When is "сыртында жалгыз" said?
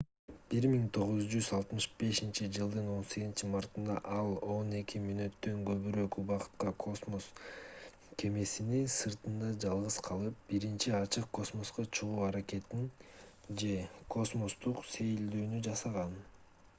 8.95-9.99